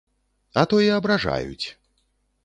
А 0.61 0.61
то 0.71 0.79
і 0.85 0.89
абражаюць. 0.95 1.67